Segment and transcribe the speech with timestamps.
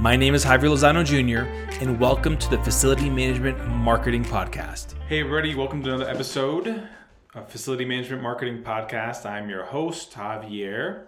[0.00, 1.46] My name is Javier Lozano Jr.,
[1.82, 4.94] and welcome to the Facility Management Marketing Podcast.
[5.08, 6.88] Hey, everybody, welcome to another episode
[7.34, 9.26] of Facility Management Marketing Podcast.
[9.26, 11.04] I'm your host, Javier.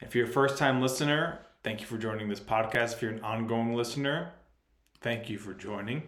[0.00, 2.94] If you're a first time listener, thank you for joining this podcast.
[2.94, 4.30] If you're an ongoing listener,
[5.02, 6.04] thank you for joining.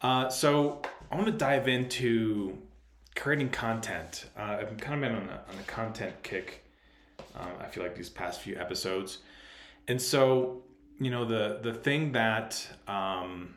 [0.00, 0.80] Uh, so,
[1.12, 2.56] I want to dive into
[3.14, 4.24] creating content.
[4.38, 6.64] Uh, I've kind of been on a, on a content kick.
[7.38, 9.18] Uh, I feel like these past few episodes,
[9.86, 10.62] and so
[10.98, 13.54] you know the the thing that um,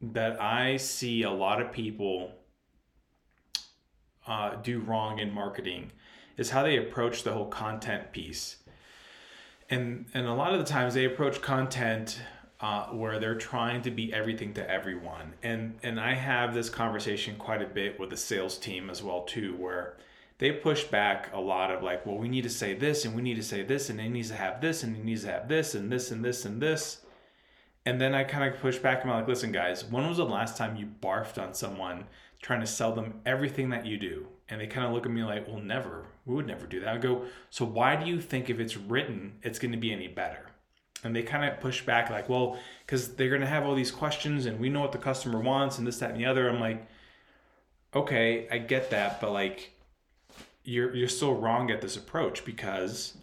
[0.00, 2.32] that I see a lot of people
[4.26, 5.92] uh, do wrong in marketing
[6.36, 8.56] is how they approach the whole content piece.
[9.70, 12.20] And and a lot of the times they approach content
[12.60, 15.34] uh, where they're trying to be everything to everyone.
[15.42, 19.22] And and I have this conversation quite a bit with the sales team as well
[19.22, 19.96] too, where
[20.38, 23.22] they push back a lot of like, well, we need to say this and we
[23.22, 25.48] need to say this and it needs to have this and it needs to have
[25.48, 27.02] this and this and this and this.
[27.84, 30.24] And then I kind of push back and I'm like, listen, guys, when was the
[30.24, 32.04] last time you barfed on someone
[32.40, 34.26] trying to sell them everything that you do?
[34.48, 36.06] And they kind of look at me like, well, never.
[36.24, 36.88] We would never do that.
[36.88, 40.06] I go, so why do you think if it's written, it's going to be any
[40.06, 40.50] better?
[41.02, 43.90] And they kind of push back like, well, because they're going to have all these
[43.90, 46.48] questions and we know what the customer wants and this, that, and the other.
[46.48, 46.86] I'm like,
[47.94, 49.72] okay, I get that, but like,
[50.68, 53.14] you're you're still wrong at this approach because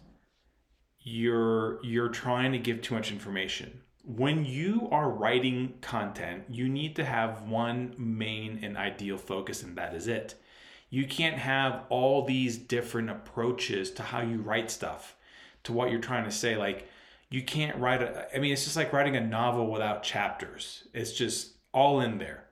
[1.00, 3.82] you're you're trying to give too much information.
[4.04, 9.76] When you are writing content, you need to have one main and ideal focus and
[9.76, 10.34] that is it.
[10.90, 15.16] You can't have all these different approaches to how you write stuff,
[15.64, 16.88] to what you're trying to say like
[17.30, 20.88] you can't write a I mean it's just like writing a novel without chapters.
[20.92, 22.42] It's just all in there.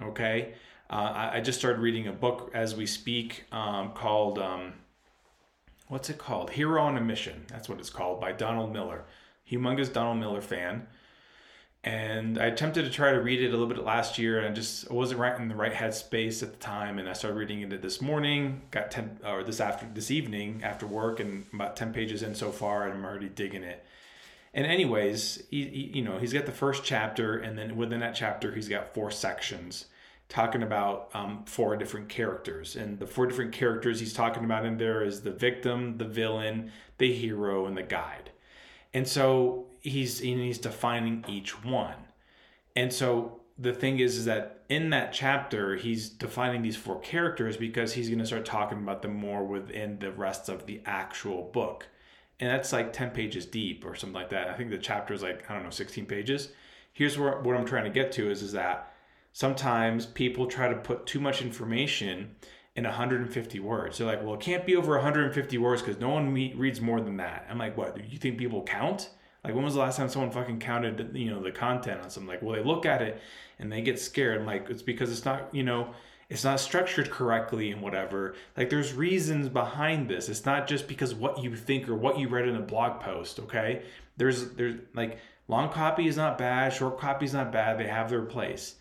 [0.00, 0.54] Okay?
[0.90, 4.72] Uh, I, I, just started reading a book as we speak um, called, um,
[5.88, 6.50] what's it called?
[6.50, 7.44] Hero on a Mission.
[7.48, 9.04] That's what it's called by Donald Miller.
[9.50, 10.86] Humongous Donald Miller fan.
[11.84, 14.50] And I attempted to try to read it a little bit last year, and I
[14.50, 16.98] just wasn't right in the right headspace at the time.
[16.98, 18.62] And I started reading it this morning.
[18.70, 22.50] Got ten or this after this evening after work, and about ten pages in so
[22.50, 23.84] far, and I'm already digging it.
[24.52, 28.14] And anyways, he, he, you know, he's got the first chapter, and then within that
[28.14, 29.84] chapter, he's got four sections
[30.28, 32.76] talking about um, four different characters.
[32.76, 36.70] And the four different characters he's talking about in there is the victim, the villain,
[36.98, 38.30] the hero, and the guide.
[38.92, 41.94] And so he's he's defining each one.
[42.76, 47.56] And so the thing is, is that in that chapter, he's defining these four characters
[47.56, 51.50] because he's going to start talking about them more within the rest of the actual
[51.52, 51.86] book.
[52.38, 54.48] And that's like 10 pages deep or something like that.
[54.48, 56.50] I think the chapter is like, I don't know, 16 pages.
[56.92, 58.92] Here's where, what I'm trying to get to is, is that
[59.32, 62.36] sometimes people try to put too much information
[62.76, 63.98] in 150 words.
[63.98, 67.16] They're like, well, it can't be over 150 words because no one reads more than
[67.16, 67.46] that.
[67.50, 67.96] I'm like, what?
[67.96, 69.10] Do you think people count?
[69.44, 72.28] Like, when was the last time someone fucking counted, you know, the content on something?
[72.28, 73.20] Like, well, they look at it
[73.58, 74.40] and they get scared.
[74.40, 75.92] I'm like, it's because it's not, you know,
[76.28, 78.34] it's not structured correctly and whatever.
[78.56, 80.28] Like, there's reasons behind this.
[80.28, 83.40] It's not just because what you think or what you read in a blog post.
[83.40, 83.82] Okay,
[84.16, 87.78] there's there's like long copy is not bad, short copy is not bad.
[87.78, 88.74] They have their place.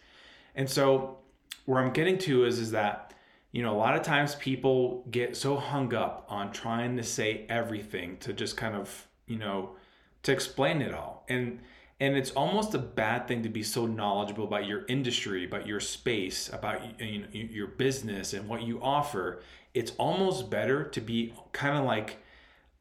[0.57, 1.19] And so
[1.65, 3.13] where I'm getting to is is that
[3.53, 7.45] you know a lot of times people get so hung up on trying to say
[7.47, 9.75] everything to just kind of you know
[10.23, 11.23] to explain it all.
[11.29, 11.59] And
[11.99, 15.79] and it's almost a bad thing to be so knowledgeable about your industry about your
[15.79, 19.41] space about you know, your business and what you offer.
[19.73, 22.17] It's almost better to be kind of like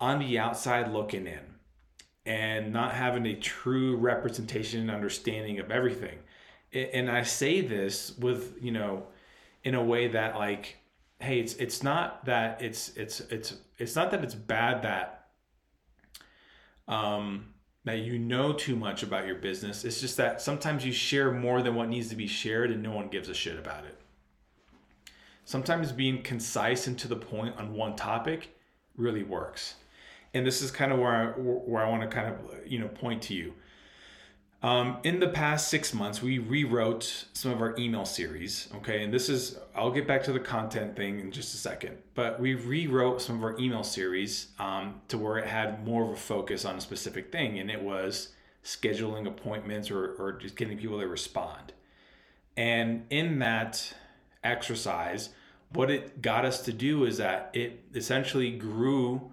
[0.01, 1.41] on the outside looking in
[2.25, 6.19] and not having a true representation and understanding of everything
[6.73, 9.07] and I say this with you know
[9.65, 10.77] in a way that like
[11.21, 15.29] hey it's it's not that it's it's it's it's not that it's bad that
[16.89, 17.47] um
[17.87, 19.85] that you know too much about your business.
[19.85, 22.91] It's just that sometimes you share more than what needs to be shared and no
[22.91, 23.97] one gives a shit about it.
[25.45, 28.57] Sometimes being concise and to the point on one topic
[28.97, 29.77] really works.
[30.35, 32.89] And this is kind of where I, where I want to kind of you know
[32.89, 33.55] point to you
[34.63, 38.69] um, in the past six months, we rewrote some of our email series.
[38.77, 41.99] Okay, and this is, I'll get back to the content thing in just a second,
[42.15, 46.11] but we rewrote some of our email series um, to where it had more of
[46.11, 48.31] a focus on a specific thing, and it was
[48.65, 51.73] scheduling appointments or, or just getting people to respond.
[52.57, 53.95] And in that
[54.43, 55.31] exercise,
[55.73, 59.31] what it got us to do is that it essentially grew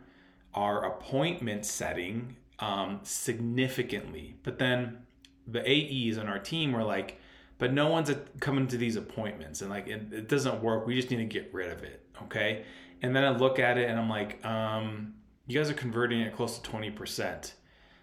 [0.54, 4.36] our appointment setting um, significantly.
[4.44, 5.00] But then
[5.48, 7.20] the AEs on our team were like,
[7.58, 10.86] but no one's coming to these appointments and like it, it, doesn't work.
[10.86, 12.06] We just need to get rid of it.
[12.24, 12.66] Okay.
[13.02, 15.14] And then I look at it and I'm like, um,
[15.48, 17.54] you guys are converting it close to 20%.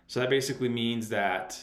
[0.07, 1.59] So that basically means that,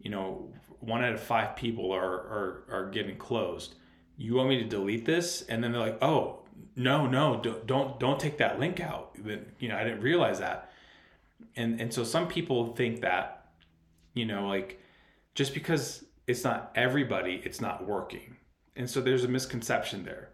[0.00, 0.50] you know,
[0.80, 3.74] one out of five people are, are, are getting closed.
[4.16, 5.42] You want me to delete this?
[5.42, 6.40] And then they're like, oh,
[6.76, 9.16] no, no, don't, don't, don't take that link out.
[9.58, 10.70] You know, I didn't realize that.
[11.56, 13.46] And, and so some people think that,
[14.14, 14.81] you know, like
[15.34, 18.36] just because it's not everybody, it's not working.
[18.76, 20.30] And so there's a misconception there.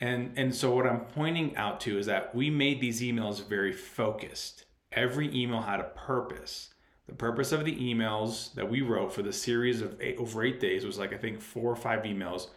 [0.00, 3.72] And and so what I'm pointing out to is that we made these emails very
[3.72, 4.64] focused.
[4.92, 6.70] Every email had a purpose.
[7.06, 10.60] The purpose of the emails that we wrote for the series of eight, over eight
[10.60, 12.48] days was like I think four or five emails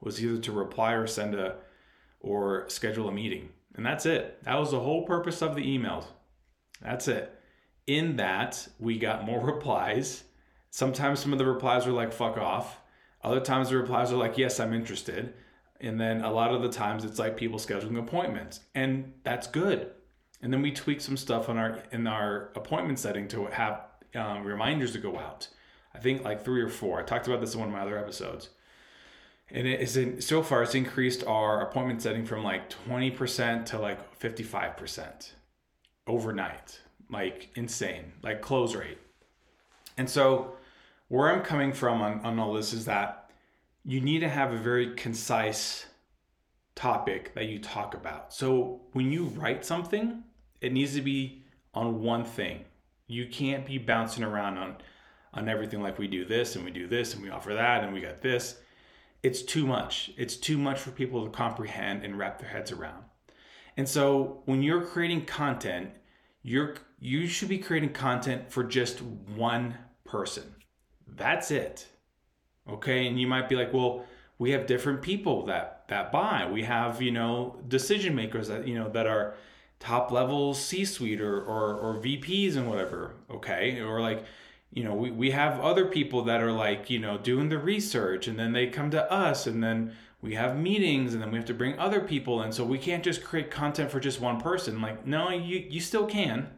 [0.00, 1.56] was either to reply or send a
[2.20, 3.50] or schedule a meeting.
[3.74, 4.42] And that's it.
[4.42, 6.04] That was the whole purpose of the emails.
[6.80, 7.32] That's it.
[7.86, 10.24] In that, we got more replies.
[10.78, 12.78] Sometimes some of the replies are like, fuck off.
[13.24, 15.34] Other times the replies are like, yes, I'm interested.
[15.80, 19.90] And then a lot of the times it's like people scheduling appointments, and that's good.
[20.40, 24.44] And then we tweak some stuff on our in our appointment setting to have um,
[24.44, 25.48] reminders to go out.
[25.96, 27.00] I think like three or four.
[27.00, 28.50] I talked about this in one of my other episodes.
[29.50, 33.80] And it is in, so far it's increased our appointment setting from like 20% to
[33.80, 35.32] like 55%
[36.06, 36.78] overnight.
[37.10, 38.98] Like insane, like close rate.
[39.96, 40.54] And so
[41.08, 43.30] where I'm coming from on, on all this is that
[43.84, 45.86] you need to have a very concise
[46.74, 48.32] topic that you talk about.
[48.32, 50.22] So when you write something,
[50.60, 51.44] it needs to be
[51.74, 52.64] on one thing.
[53.06, 54.76] You can't be bouncing around on
[55.34, 57.92] on everything like we do this and we do this and we offer that and
[57.92, 58.58] we got this.
[59.22, 60.10] It's too much.
[60.16, 63.04] It's too much for people to comprehend and wrap their heads around.
[63.76, 65.90] And so when you're creating content,
[66.42, 70.54] you're you should be creating content for just one person.
[71.16, 71.86] That's it.
[72.68, 74.04] Okay and you might be like well
[74.38, 76.48] we have different people that that buy.
[76.50, 79.34] We have you know decision makers that you know that are
[79.80, 83.80] top level c suite or, or or vps and whatever okay?
[83.80, 84.24] Or like
[84.72, 88.28] you know we, we have other people that are like you know doing the research
[88.28, 91.46] and then they come to us and then we have meetings and then we have
[91.46, 92.50] to bring other people in.
[92.52, 94.80] So we can't just create content for just one person.
[94.80, 96.48] Like no you you still can.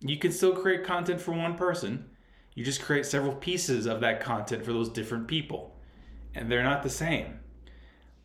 [0.00, 2.10] You can still create content for one person
[2.58, 5.76] you just create several pieces of that content for those different people,
[6.34, 7.38] and they're not the same.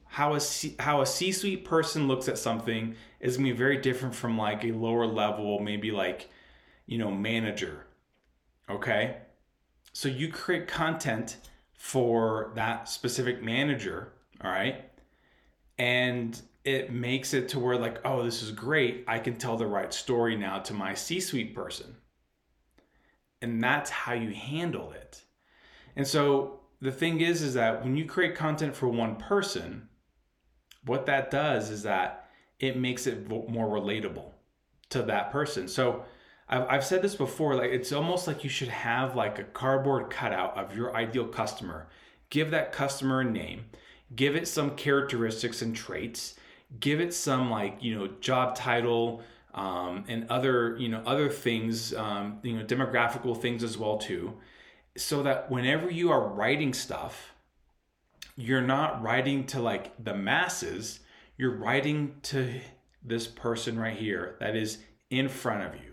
[0.05, 4.15] How a C, how a C-suite person looks at something is gonna be very different
[4.15, 6.31] from like a lower level, maybe like
[6.87, 7.85] you know manager.
[8.67, 9.17] Okay,
[9.91, 11.37] so you create content
[11.75, 14.13] for that specific manager.
[14.43, 14.83] All right,
[15.77, 19.67] and it makes it to where like oh this is great i can tell the
[19.67, 21.93] right story now to my c-suite person
[23.43, 25.21] and that's how you handle it.
[25.95, 29.89] And so the thing is is that when you create content for one person,
[30.85, 32.29] what that does is that
[32.59, 34.31] it makes it more relatable
[34.89, 35.67] to that person.
[35.67, 36.05] So
[36.47, 40.09] I've, I've said this before, like it's almost like you should have like a cardboard
[40.09, 41.87] cutout of your ideal customer.
[42.29, 43.65] Give that customer a name,
[44.15, 46.35] give it some characteristics and traits,
[46.79, 49.21] give it some like, you know, job title,
[49.53, 54.33] um, and other you know other things um, you know demographical things as well too.
[54.95, 57.33] So that whenever you are writing stuff
[58.35, 60.99] you're not writing to like the masses.
[61.37, 62.61] You're writing to
[63.03, 64.79] this person right here that is
[65.09, 65.91] in front of you.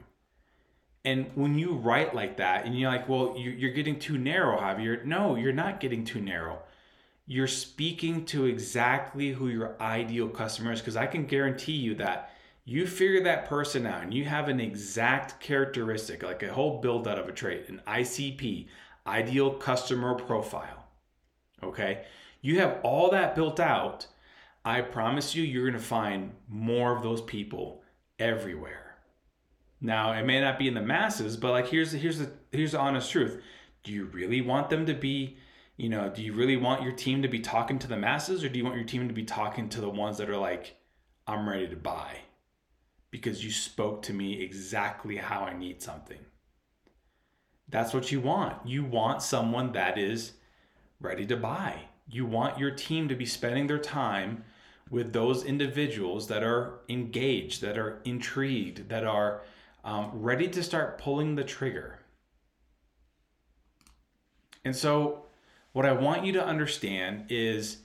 [1.04, 5.04] And when you write like that and you're like well you're getting too narrow javier.
[5.04, 6.58] No you're not getting too narrow.
[7.26, 12.32] You're speaking to exactly who your ideal customer is because i can guarantee you that
[12.64, 17.08] you figure that person out and you have an exact characteristic, like a whole build
[17.08, 18.66] out of a trait, an ICP,
[19.06, 20.86] ideal customer profile.
[21.62, 22.04] Okay?
[22.42, 24.06] You have all that built out.
[24.64, 27.82] I promise you, you're going to find more of those people
[28.18, 28.96] everywhere.
[29.80, 32.72] Now, it may not be in the masses, but like here's the, here's the here's
[32.72, 33.42] the honest truth.
[33.82, 35.38] Do you really want them to be,
[35.78, 38.50] you know, do you really want your team to be talking to the masses or
[38.50, 40.76] do you want your team to be talking to the ones that are like
[41.26, 42.18] I'm ready to buy?
[43.10, 46.18] Because you spoke to me exactly how I need something.
[47.68, 48.66] That's what you want.
[48.66, 50.32] You want someone that is
[51.00, 51.82] ready to buy.
[52.08, 54.44] You want your team to be spending their time
[54.90, 59.42] with those individuals that are engaged, that are intrigued, that are
[59.84, 62.00] um, ready to start pulling the trigger.
[64.64, 65.24] And so,
[65.72, 67.78] what I want you to understand is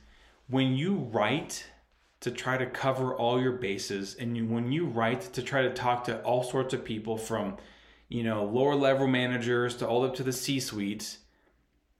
[0.48, 1.68] when you write
[2.22, 4.16] to try to cover all your bases.
[4.16, 7.58] And you, when you write to try to talk to all sorts of people from
[8.10, 11.20] you know lower level managers to all up to the C suites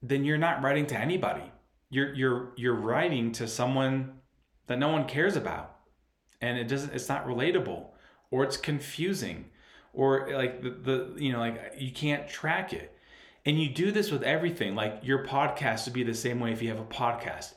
[0.08, 1.52] then you're not writing to anybody.
[1.90, 4.20] You're you're you're writing to someone
[4.68, 5.76] that no one cares about.
[6.42, 7.88] And it doesn't it's not relatable
[8.32, 9.46] or it's confusing
[9.94, 12.92] or like the, the you know like you can't track it.
[13.46, 14.76] And you do this with everything.
[14.76, 17.54] Like your podcast would be the same way if you have a podcast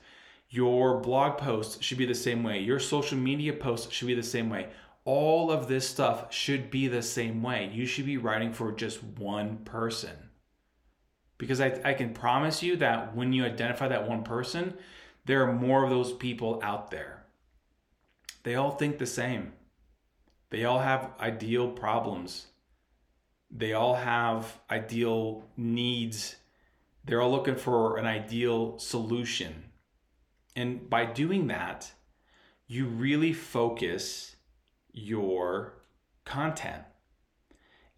[0.51, 4.23] your blog posts should be the same way your social media posts should be the
[4.23, 4.69] same way
[5.05, 9.03] all of this stuff should be the same way you should be writing for just
[9.03, 10.31] one person
[11.37, 14.75] because I, I can promise you that when you identify that one person
[15.27, 17.25] there are more of those people out there
[18.43, 19.53] they all think the same
[20.51, 22.47] they all have ideal problems.
[23.51, 26.37] They all have ideal needs.
[27.05, 29.68] They're all looking for an ideal solution.
[30.59, 31.93] And by doing that,
[32.67, 34.35] you really focus
[34.93, 35.85] your
[36.25, 36.83] content.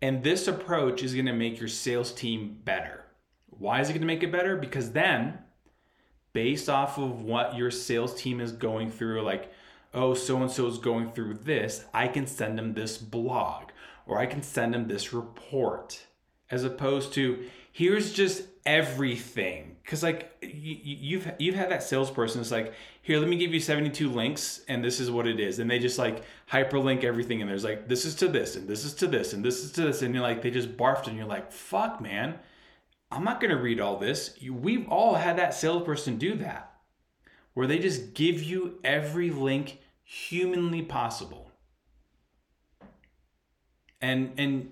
[0.02, 3.06] And this approach is going to make your sales team better.
[3.46, 4.56] Why is it going to make it better?
[4.56, 5.38] Because then,
[6.34, 9.50] based off of what your sales team is going through, like
[9.94, 13.70] oh, so and so is going through this, I can send them this blog
[14.06, 16.06] or I can send them this report
[16.50, 19.76] as opposed to here's just everything.
[19.82, 23.60] Because like you, you've you've had that salesperson it's like here let me give you
[23.60, 25.58] 72 links and this is what it is.
[25.58, 28.84] And they just like hyperlink everything and there's like this is to this and this
[28.84, 31.16] is to this and this is to this and you're like they just barfed and
[31.16, 32.38] you're like fuck man.
[33.10, 34.38] I'm not gonna read all this.
[34.48, 36.70] We've all had that salesperson do that
[37.54, 41.50] where they just give you every link humanly possible.
[44.00, 44.70] And and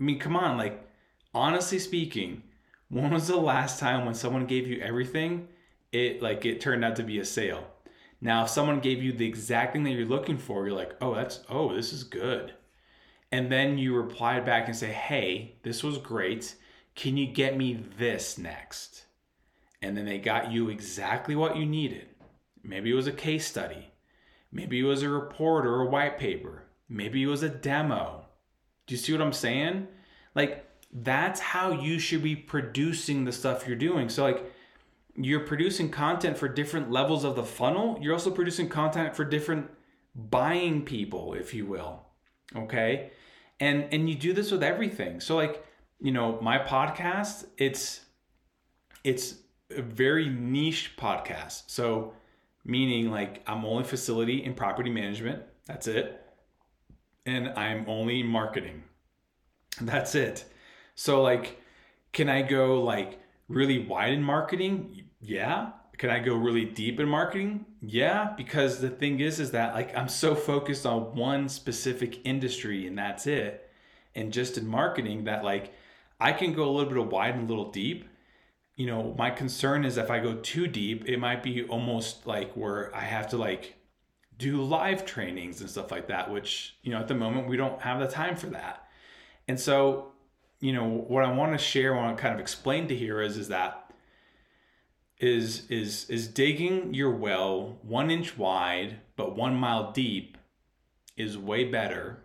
[0.00, 0.86] I mean, come on, like
[1.34, 2.42] honestly speaking,
[2.88, 5.48] when was the last time when someone gave you everything,
[5.92, 7.66] it like it turned out to be a sale?
[8.20, 11.14] Now, if someone gave you the exact thing that you're looking for, you're like, "Oh,
[11.14, 12.54] that's oh, this is good."
[13.32, 16.54] And then you replied back and say, "Hey, this was great.
[16.94, 19.06] Can you get me this next?"
[19.82, 22.08] And then they got you exactly what you needed.
[22.62, 23.92] Maybe it was a case study.
[24.50, 26.64] Maybe it was a report or a white paper.
[26.88, 28.26] Maybe it was a demo.
[28.86, 29.88] Do you see what I'm saying?
[30.34, 30.65] Like,
[31.02, 34.08] that's how you should be producing the stuff you're doing.
[34.08, 34.52] So, like,
[35.16, 37.98] you're producing content for different levels of the funnel.
[38.00, 39.70] You're also producing content for different
[40.14, 42.02] buying people, if you will.
[42.54, 43.10] Okay.
[43.60, 45.20] And and you do this with everything.
[45.20, 45.64] So like,
[46.00, 48.02] you know, my podcast, it's
[49.04, 49.36] it's
[49.70, 51.64] a very niche podcast.
[51.68, 52.12] So
[52.64, 55.42] meaning like I'm only facility and property management.
[55.66, 56.22] That's it.
[57.24, 58.84] And I'm only marketing.
[59.80, 60.44] That's it.
[60.96, 61.62] So like
[62.12, 65.04] can I go like really wide in marketing?
[65.20, 65.70] Yeah.
[65.98, 67.64] Can I go really deep in marketing?
[67.80, 72.88] Yeah, because the thing is is that like I'm so focused on one specific industry
[72.88, 73.70] and that's it.
[74.16, 75.72] And just in marketing that like
[76.18, 78.06] I can go a little bit of wide and a little deep
[78.76, 82.52] you know, my concern is if I go too deep, it might be almost like
[82.52, 83.74] where I have to like
[84.38, 87.80] do live trainings and stuff like that, which, you know, at the moment we don't
[87.80, 88.86] have the time for that.
[89.48, 90.12] And so,
[90.60, 93.36] you know, what I want to share, want to kind of explain to here is
[93.36, 93.92] is that
[95.18, 100.36] is is is digging your well one inch wide but one mile deep
[101.16, 102.18] is way better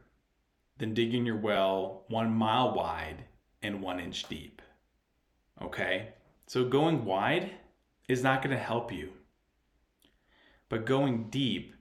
[0.77, 3.23] than digging your well one mile wide
[3.61, 4.61] and one inch deep.
[5.61, 6.09] Okay?
[6.47, 7.51] So going wide
[8.07, 9.09] is not going to help you.
[10.67, 11.75] But going deep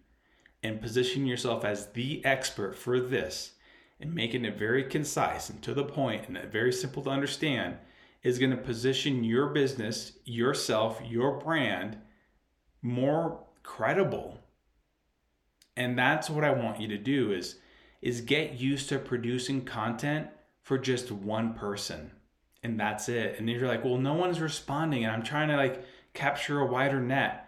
[0.63, 3.53] and positioning yourself as the expert for this
[4.01, 7.77] and making it very concise and to the point and very simple to understand
[8.23, 11.99] is going to position your business, yourself, your brand
[12.83, 14.39] more credible.
[15.77, 17.57] And that's what I want you to do is
[18.03, 20.27] is get used to producing content
[20.63, 22.11] for just one person
[22.63, 23.37] and that's it.
[23.39, 27.01] And you're like, well, no one's responding, and I'm trying to like capture a wider
[27.01, 27.47] net.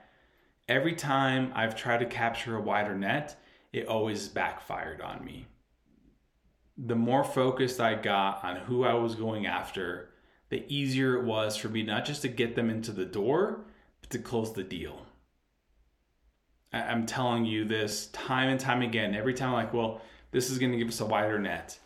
[0.68, 3.38] Every time I've tried to capture a wider net,
[3.72, 5.46] it always backfired on me.
[6.76, 10.10] The more focused I got on who I was going after,
[10.48, 13.64] the easier it was for me not just to get them into the door,
[14.00, 15.06] but to close the deal.
[16.72, 19.14] I'm telling you this time and time again.
[19.14, 20.00] Every time, I'm like, well,
[20.30, 21.78] this is going to give us a wider net.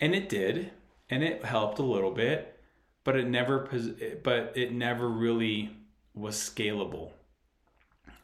[0.00, 0.72] And it did,
[1.08, 2.56] and it helped a little bit
[3.06, 3.68] but it never
[4.24, 5.70] but it never really
[6.12, 7.12] was scalable.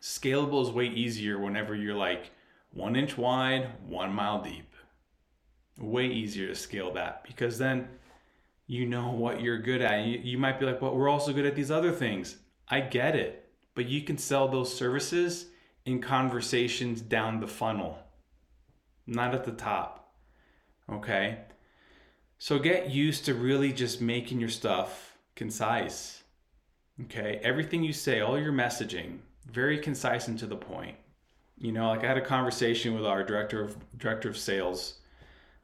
[0.01, 2.33] Scalable is way easier whenever you're like
[2.73, 4.72] one inch wide, one mile deep.
[5.79, 7.89] Way easier to scale that because then
[8.67, 10.07] you know what you're good at.
[10.07, 12.37] You, you might be like, but we're also good at these other things.
[12.69, 13.51] I get it.
[13.75, 15.47] But you can sell those services
[15.85, 17.99] in conversations down the funnel,
[19.07, 20.15] not at the top.
[20.91, 21.39] Okay?
[22.39, 26.23] So get used to really just making your stuff concise.
[27.05, 27.41] Okay?
[27.43, 29.19] Everything you say, all your messaging,
[29.51, 30.97] very concise and to the point.
[31.59, 34.95] You know, like I had a conversation with our director of director of sales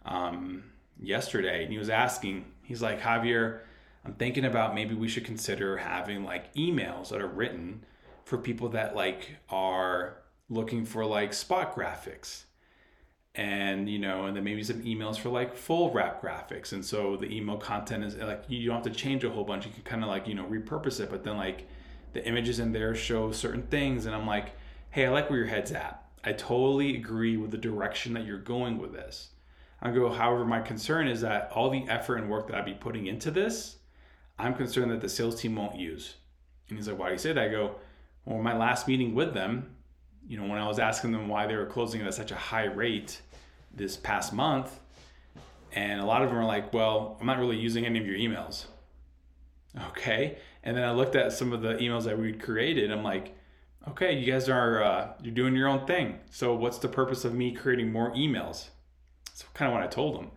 [0.09, 0.65] um,
[1.01, 3.61] yesterday, and he was asking, he's like, Javier,
[4.05, 7.85] I'm thinking about maybe we should consider having like emails that are written
[8.25, 10.17] for people that like are
[10.49, 12.45] looking for like spot graphics.
[13.35, 16.73] And you know and then maybe some emails for like full wrap graphics.
[16.73, 19.65] And so the email content is like you don't have to change a whole bunch.
[19.65, 21.69] You can kind of like you know repurpose it but then like
[22.15, 24.57] the images in there show certain things and i'm like
[24.91, 26.03] hey i like where your head's at.
[26.25, 29.29] I totally agree with the direction that you're going with this
[29.83, 32.75] i go however my concern is that all the effort and work that i'd be
[32.75, 33.77] putting into this
[34.39, 36.15] i'm concerned that the sales team won't use
[36.69, 37.75] and he's like why do you say that i go
[38.25, 39.75] well my last meeting with them
[40.29, 42.67] you know, when I was asking them why they were closing at such a high
[42.67, 43.23] rate
[43.75, 44.79] this past month,
[45.73, 48.17] and a lot of them are like, well, I'm not really using any of your
[48.17, 48.67] emails.
[49.89, 50.39] Okay.
[50.63, 52.93] And then I looked at some of the emails that we'd created.
[52.93, 53.37] I'm like,
[53.89, 56.19] okay, you guys are, uh, you're doing your own thing.
[56.31, 58.69] So what's the purpose of me creating more emails?
[59.55, 60.31] Kind of what I told them.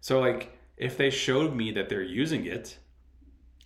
[0.00, 2.78] So, like, if they showed me that they're using it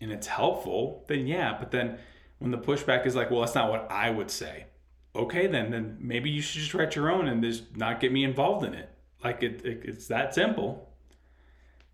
[0.01, 1.57] and it's helpful, then yeah.
[1.59, 1.99] But then
[2.39, 4.67] when the pushback is like, well, that's not what I would say
[5.15, 8.25] okay then then maybe you should just write your own and just not get me
[8.25, 8.89] involved in it
[9.23, 10.89] like it, it it's that simple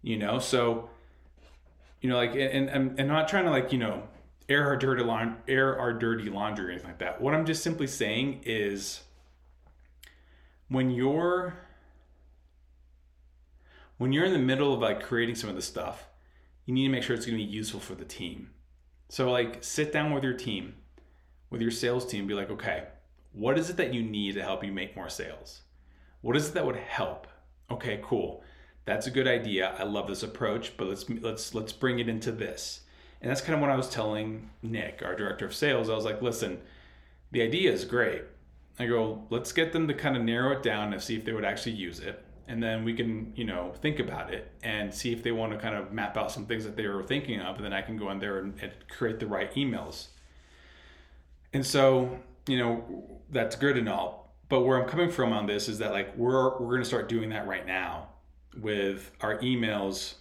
[0.02, 0.88] you know so
[2.00, 4.02] you know like and, and and not trying to like you know
[4.48, 7.62] air our dirty laundry air our dirty laundry or anything like that what i'm just
[7.62, 9.02] simply saying is
[10.68, 11.56] when you're
[13.98, 16.06] when you're in the middle of like creating some of the stuff
[16.64, 18.50] you need to make sure it's going to be useful for the team
[19.08, 20.74] so like sit down with your team
[21.50, 22.84] with your sales team be like okay
[23.32, 25.62] what is it that you need to help you make more sales?
[26.22, 27.26] What is it that would help?
[27.70, 28.42] Okay, cool.
[28.84, 29.76] That's a good idea.
[29.78, 32.80] I love this approach, but let's let's let's bring it into this.
[33.20, 35.90] And that's kind of what I was telling Nick, our director of sales.
[35.90, 36.60] I was like, listen,
[37.30, 38.22] the idea is great.
[38.78, 41.32] I go, let's get them to kind of narrow it down and see if they
[41.32, 42.24] would actually use it.
[42.48, 45.58] And then we can, you know, think about it and see if they want to
[45.58, 47.56] kind of map out some things that they were thinking of.
[47.56, 50.08] And then I can go in there and, and create the right emails.
[51.52, 54.34] And so you know, that's good and all.
[54.48, 57.08] But where I'm coming from on this is that like we're we're going to start
[57.08, 58.08] doing that right now
[58.60, 60.14] with our emails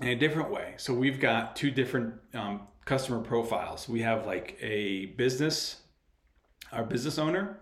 [0.00, 0.74] in a different way.
[0.76, 3.88] So we've got two different um, customer profiles.
[3.88, 5.76] We have like a business,
[6.72, 7.60] our business owner,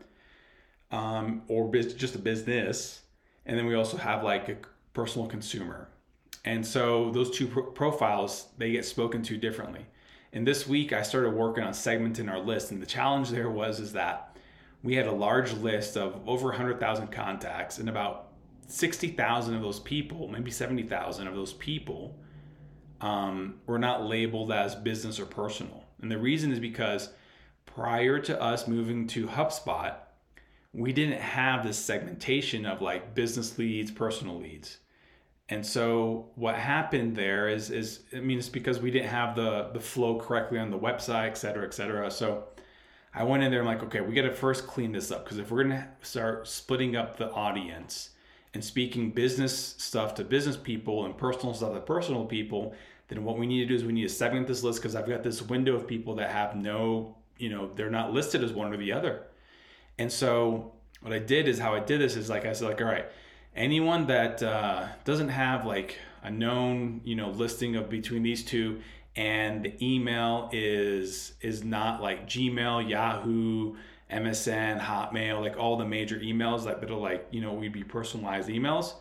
[0.91, 3.03] um, or biz- just a business,
[3.47, 4.57] and then we also have like a
[4.93, 5.89] personal consumer.
[6.45, 9.87] And so those two pro- profiles they get spoken to differently.
[10.33, 12.71] And this week I started working on segmenting our list.
[12.71, 14.37] And the challenge there was is that
[14.83, 18.29] we had a large list of over 100,000 contacts and about
[18.67, 22.19] 60,000 of those people, maybe 70,000 of those people
[23.01, 25.85] um, were not labeled as business or personal.
[26.01, 27.11] And the reason is because
[27.67, 29.97] prior to us moving to HubSpot,
[30.73, 34.79] we didn't have this segmentation of like business leads, personal leads.
[35.49, 39.71] And so what happened there is is I mean it's because we didn't have the
[39.73, 42.11] the flow correctly on the website, et cetera, et cetera.
[42.11, 42.45] So
[43.15, 43.61] I went in there.
[43.61, 46.49] I'm like, okay, we got to first clean this up because if we're gonna start
[46.49, 48.11] splitting up the audience
[48.55, 52.75] and speaking business stuff to business people and personal stuff to personal people,
[53.09, 55.09] then what we need to do is we need to segment this list because I've
[55.09, 58.73] got this window of people that have no, you know, they're not listed as one
[58.73, 59.27] or the other.
[60.03, 62.81] And so what I did is how I did this is like I said, like,
[62.81, 63.07] all right
[63.55, 68.81] anyone that uh, doesn't have like a known you know listing of between these two
[69.17, 73.75] and the email is is not like gmail yahoo
[74.11, 78.49] msn hotmail like all the major emails that that'll like you know we'd be personalized
[78.49, 78.95] emails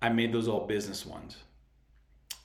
[0.00, 1.36] i made those all business ones.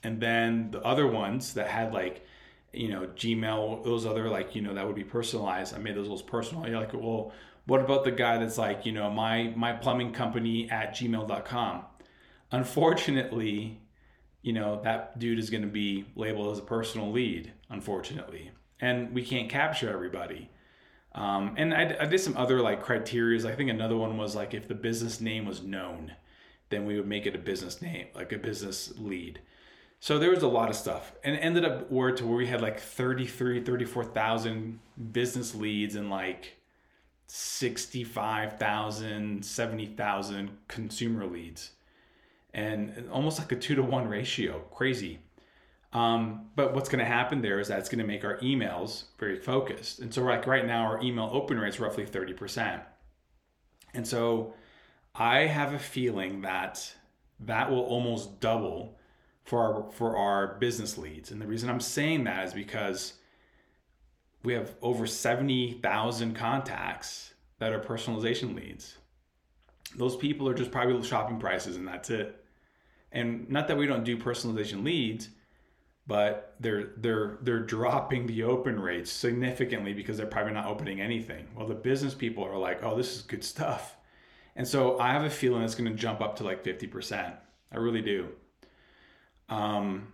[0.04, 2.24] And then the other ones that had like
[2.72, 6.08] you know gmail those other like you know that would be personalized i made those
[6.08, 6.68] those personal.
[6.68, 7.32] You're like well
[7.68, 11.84] what about the guy that's like, you know, my my plumbing company at gmail.com?
[12.50, 13.78] Unfortunately,
[14.40, 18.50] you know, that dude is going to be labeled as a personal lead, unfortunately.
[18.80, 20.48] And we can't capture everybody.
[21.12, 23.44] Um, and I, I did some other like criterias.
[23.44, 26.12] I think another one was like if the business name was known,
[26.70, 29.40] then we would make it a business name, like a business lead.
[30.00, 31.12] So there was a lot of stuff.
[31.22, 34.78] And it ended up where to where we had like 33, 34,000
[35.12, 36.57] business leads and like
[37.28, 41.70] 65,000, 70,000 consumer leads
[42.54, 44.60] and almost like a two to one ratio.
[44.74, 45.20] Crazy.
[45.92, 49.04] Um, but what's going to happen there is that it's going to make our emails
[49.18, 50.00] very focused.
[50.00, 52.82] And so, like right now, our email open rate is roughly 30%.
[53.94, 54.54] And so,
[55.14, 56.94] I have a feeling that
[57.40, 58.98] that will almost double
[59.44, 61.30] for our for our business leads.
[61.30, 63.14] And the reason I'm saying that is because
[64.48, 68.96] we have over 70,000 contacts that are personalization leads.
[69.94, 72.42] Those people are just probably shopping prices and that's it.
[73.12, 75.28] And not that we don't do personalization leads,
[76.06, 81.46] but they're they're they're dropping the open rates significantly because they're probably not opening anything.
[81.54, 83.98] Well, the business people are like, "Oh, this is good stuff."
[84.56, 87.34] And so I have a feeling it's going to jump up to like 50%.
[87.70, 88.28] I really do.
[89.50, 90.08] Um,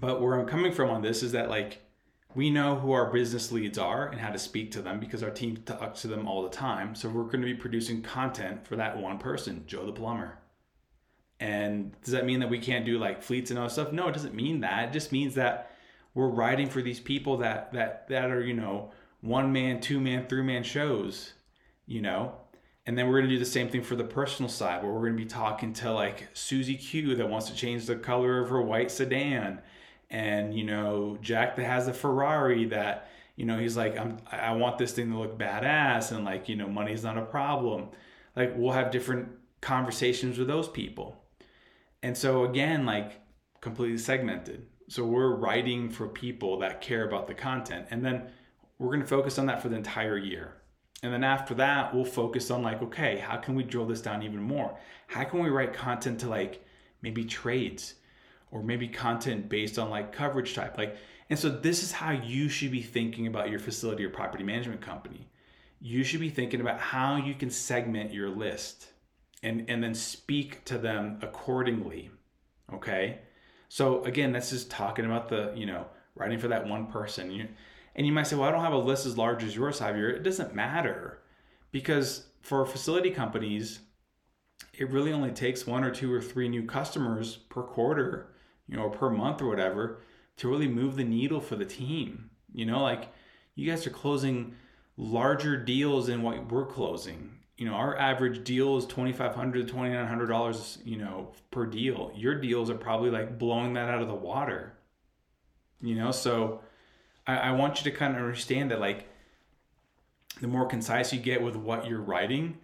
[0.00, 1.80] but where I'm coming from on this is that like
[2.34, 5.30] we know who our business leads are and how to speak to them because our
[5.30, 6.94] team talks to them all the time.
[6.94, 10.38] So we're going to be producing content for that one person, Joe the plumber.
[11.40, 13.92] And does that mean that we can't do like fleets and other stuff?
[13.92, 14.90] No, it doesn't mean that.
[14.90, 15.74] It just means that
[16.14, 20.26] we're writing for these people that that that are you know one man, two man,
[20.26, 21.32] three man shows,
[21.86, 22.34] you know,
[22.86, 25.00] and then we're going to do the same thing for the personal side where we're
[25.00, 28.50] going to be talking to like Susie Q that wants to change the color of
[28.50, 29.60] her white sedan.
[30.10, 34.52] And, you know, Jack that has a Ferrari that, you know, he's like, I'm, I
[34.52, 37.88] want this thing to look badass and like, you know, money's not a problem.
[38.34, 39.28] Like we'll have different
[39.60, 41.16] conversations with those people.
[42.02, 43.20] And so again, like
[43.60, 44.66] completely segmented.
[44.88, 47.86] So we're writing for people that care about the content.
[47.90, 48.30] And then
[48.78, 50.56] we're going to focus on that for the entire year.
[51.02, 54.22] And then after that, we'll focus on like, okay, how can we drill this down
[54.22, 54.76] even more?
[55.06, 56.64] How can we write content to like
[57.02, 57.94] maybe trades
[58.50, 60.76] or maybe content based on like coverage type?
[60.78, 60.96] Like,
[61.28, 64.80] and so this is how you should be thinking about your facility or property management
[64.80, 65.28] company.
[65.80, 68.88] You should be thinking about how you can segment your list
[69.42, 72.10] and, and then speak to them accordingly.
[72.72, 73.20] Okay.
[73.68, 77.30] So again, that's just talking about the, you know, writing for that one person.
[77.30, 77.48] You,
[77.94, 80.14] and you might say, well, I don't have a list as large as yours, Javier.
[80.14, 81.20] It doesn't matter
[81.72, 83.80] because for facility companies,
[84.74, 88.34] it really only takes one or two or three new customers per quarter,
[88.70, 90.00] you know, or per month or whatever
[90.36, 92.30] to really move the needle for the team.
[92.52, 93.08] You know, like
[93.54, 94.54] you guys are closing
[94.96, 97.38] larger deals than what we're closing.
[97.56, 102.10] You know, our average deal is $2,500, $2,900, you know, per deal.
[102.14, 104.78] Your deals are probably like blowing that out of the water.
[105.82, 106.60] You know, so
[107.26, 109.08] I, I want you to kind of understand that like
[110.40, 112.58] the more concise you get with what you're writing,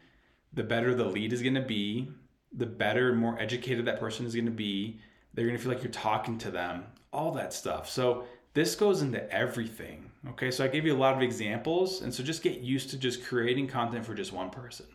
[0.53, 2.11] the better the lead is going to be,
[2.53, 5.01] the better and more educated that person is going to be.
[5.37, 7.89] They're going to feel like you're talking to them, all that stuff.
[7.89, 10.11] So this goes into everything.
[10.31, 12.99] Okay, so I gave you a lot of examples, and so just get used to
[12.99, 14.87] just creating content for just one person.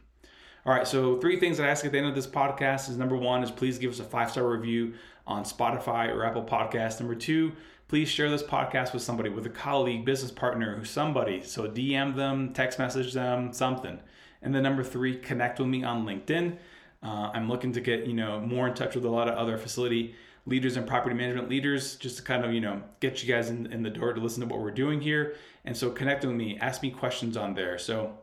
[0.65, 3.15] All right, so three things I ask at the end of this podcast is number
[3.15, 4.95] one is please give us a five star review
[5.27, 6.99] on Spotify or Apple Podcasts.
[6.99, 7.53] Number two,
[7.87, 11.43] please share this podcast with somebody, with a colleague, business partner, who somebody.
[11.43, 13.99] So DM them, text message them, something.
[14.41, 16.57] And then number three, connect with me on LinkedIn.
[17.03, 19.57] Uh, I'm looking to get you know more in touch with a lot of other
[19.57, 23.49] facility leaders and property management leaders, just to kind of you know get you guys
[23.49, 25.35] in, in the door to listen to what we're doing here.
[25.65, 27.77] And so connect with me, ask me questions on there.
[27.77, 28.17] So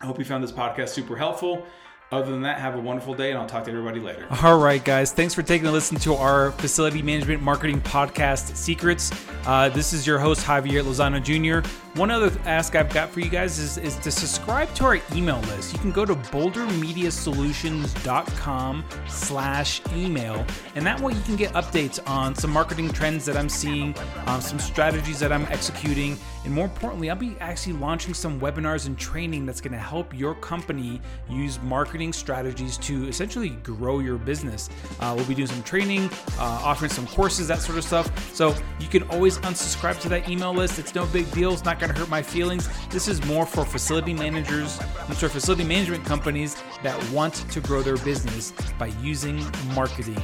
[0.00, 1.66] I hope you found this podcast super helpful.
[2.12, 4.26] Other than that, have a wonderful day, and I'll talk to everybody later.
[4.42, 5.12] All right, guys.
[5.12, 9.12] Thanks for taking a listen to our facility management marketing podcast, Secrets.
[9.46, 11.60] Uh, this is your host, Javier Lozano Jr.
[11.94, 15.38] One other ask I've got for you guys is, is to subscribe to our email
[15.42, 15.72] list.
[15.72, 20.44] You can go to bouldermediasolutions.com slash email,
[20.74, 23.94] and that way you can get updates on some marketing trends that I'm seeing,
[24.26, 28.86] um, some strategies that I'm executing, and more importantly, I'll be actually launching some webinars
[28.86, 33.98] and training that's going to help your company use marketing marketing strategies to essentially grow
[33.98, 34.70] your business.
[35.00, 36.08] Uh, we'll be doing some training,
[36.38, 38.34] uh, offering some courses, that sort of stuff.
[38.34, 40.78] So you can always unsubscribe to that email list.
[40.78, 41.52] It's no big deal.
[41.52, 42.70] It's not going to hurt my feelings.
[42.88, 47.82] This is more for facility managers, I'm sorry, facility management companies that want to grow
[47.82, 50.22] their business by using marketing.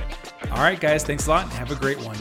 [0.53, 2.17] All right, guys, thanks a lot and have a great one.